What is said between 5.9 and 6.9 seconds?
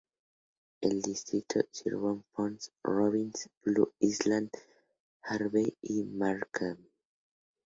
Markham.